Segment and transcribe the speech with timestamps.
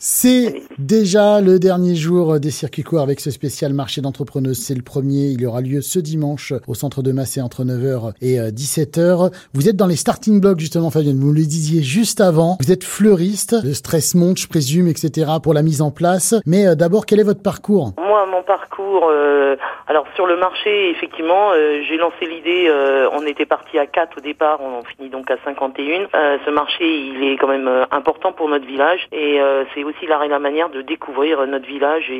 [0.00, 4.60] C'est déjà le dernier jour des circuits courts avec ce spécial marché d'entrepreneuses.
[4.60, 5.30] C'est le premier.
[5.30, 9.32] Il aura lieu ce dimanche au centre de Massé entre 9h et 17h.
[9.54, 11.18] Vous êtes dans les starting blocks, justement, Fabienne.
[11.18, 12.58] Vous le disiez juste avant.
[12.60, 13.56] Vous êtes fleuriste.
[13.64, 15.32] Le stress monte, je présume, etc.
[15.42, 16.36] pour la mise en place.
[16.46, 17.92] Mais euh, d'abord, quel est votre parcours?
[18.08, 19.56] Moi, mon parcours, euh,
[19.86, 22.72] alors sur le marché, effectivement, euh, j'ai lancé l'idée,
[23.12, 26.08] on était parti à 4 au départ, on finit donc à 51.
[26.42, 29.38] ce marché, il est quand même important pour notre village et
[29.74, 32.10] c'est aussi la, manière de découvrir notre village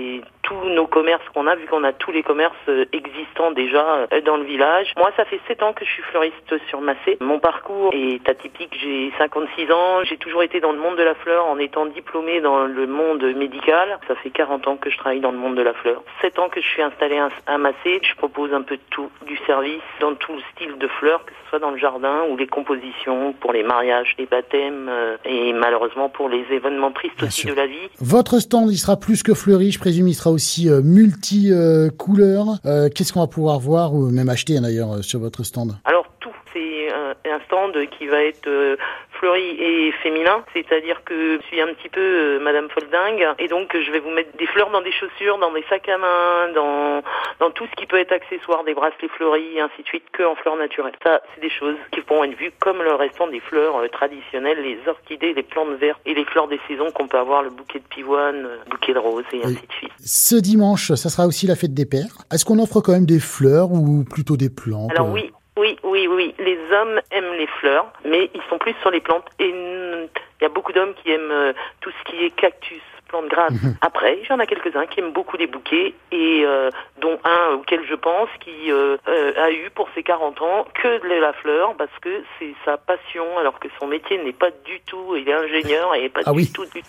[0.49, 4.21] tous nos commerces qu'on a, vu qu'on a tous les commerces euh, existants déjà euh,
[4.23, 4.93] dans le village.
[4.97, 7.19] Moi, ça fait 7 ans que je suis fleuriste sur Massé.
[7.21, 8.75] Mon parcours est atypique.
[8.81, 10.05] J'ai 56 ans.
[10.05, 13.23] J'ai toujours été dans le monde de la fleur en étant diplômée dans le monde
[13.37, 13.99] médical.
[14.09, 16.03] Ça fait 40 ans que je travaille dans le monde de la fleur.
[16.23, 18.01] 7 ans que je suis installée à Massé.
[18.03, 21.33] Je propose un peu de tout, du service dans tout le style de fleurs, que
[21.45, 25.53] ce soit dans le jardin ou les compositions pour les mariages, les baptêmes euh, et
[25.53, 27.77] malheureusement pour les événements tristes aussi de la vie.
[28.01, 30.38] Votre stand, il sera plus que fleuri, je présume, il sera aussi
[30.69, 32.59] euh, multi euh, couleurs.
[32.65, 35.77] Euh, qu'est-ce qu'on va pouvoir voir ou même acheter d'ailleurs sur votre stand?
[35.85, 38.49] Alors tout, c'est un stand qui va être
[39.19, 43.77] fleuri et féminin, c'est-à-dire que je suis un petit peu euh, Madame Folding et donc
[43.77, 47.03] je vais vous mettre des fleurs dans des chaussures, dans des sacs à main, dans
[47.41, 50.23] dans tout ce qui peut être accessoire, des bracelets fleuris et ainsi de suite, que
[50.23, 50.95] en fleurs naturelles.
[51.05, 54.59] Ça, c'est des choses qui pourront être vues comme le restant des fleurs euh, traditionnelles,
[54.63, 57.79] les orchidées, les plantes vertes et les fleurs des saisons qu'on peut avoir, le bouquet
[57.79, 59.93] de pivoine, le bouquet de roses et ainsi de suite.
[60.05, 62.19] Ce dimanche, ça sera aussi la fête des pères.
[62.33, 65.31] Est-ce qu'on offre quand même des fleurs ou plutôt des plantes Alors oui,
[65.89, 66.35] oui, oui.
[66.39, 69.27] Les hommes aiment les fleurs, mais ils sont plus sur les plantes.
[69.39, 70.09] Et il
[70.43, 73.63] y a beaucoup d'hommes qui aiment euh, tout ce qui est cactus, plantes grasses.
[73.63, 73.77] Mhm.
[73.81, 77.55] Après, il y en a quelques-uns qui aiment beaucoup les bouquets et euh, dont un
[77.55, 81.75] auquel je pense qui euh, a eu pour ses 40 ans que de la fleur
[81.77, 85.33] parce que c'est sa passion alors que son métier n'est pas du tout, il est
[85.33, 86.83] ingénieur et pas ah du tout du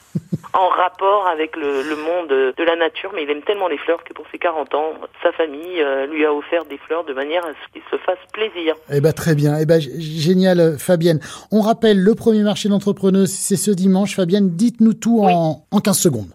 [0.53, 4.03] en rapport avec le, le, monde de la nature, mais il aime tellement les fleurs
[4.03, 7.45] que pour ses 40 ans, sa famille euh, lui a offert des fleurs de manière
[7.45, 8.75] à ce qu'il se fasse plaisir.
[8.92, 11.20] Eh ben très bien, eh ben génial Fabienne.
[11.52, 14.15] On rappelle le premier marché d'entrepreneurs, c'est ce dimanche.
[14.15, 16.30] Fabienne, dites-nous tout en, en 15 secondes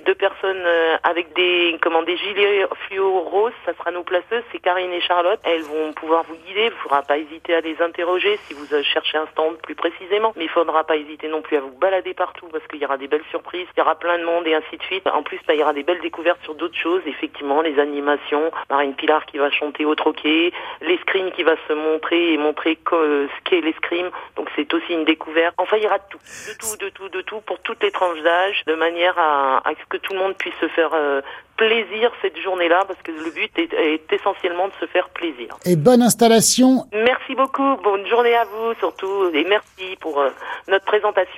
[0.00, 4.58] deux personnes euh, avec des comment des gilets fluo roses, ça sera nos placeuses, c'est
[4.58, 5.40] Karine et Charlotte.
[5.44, 8.66] Elles vont pouvoir vous guider, il ne faudra pas hésiter à les interroger si vous
[8.82, 11.72] cherchez un stand plus précisément, mais il ne faudra pas hésiter non plus à vous
[11.72, 14.46] balader partout parce qu'il y aura des belles surprises, il y aura plein de monde
[14.46, 15.06] et ainsi de suite.
[15.06, 18.94] En plus, il y aura des belles découvertes sur d'autres choses, effectivement, les animations, Marine
[18.94, 23.60] Pilar qui va chanter au troquet, l'escrime qui va se montrer et montrer ce qu'est
[23.60, 25.54] l'escrime, donc c'est aussi une découverte.
[25.58, 27.90] Enfin, il y aura de tout, de tout, de tout, de tout pour toutes les
[27.90, 31.20] tranches d'âge, de manière à, ce que tout le monde puisse se faire euh,
[31.56, 35.58] plaisir cette journée-là, parce que le but est, essentiellement de se faire plaisir.
[35.66, 36.86] Et bonne installation.
[36.92, 40.30] Merci beaucoup, bonne journée à vous surtout, et merci pour euh,
[40.68, 41.30] notre présentation.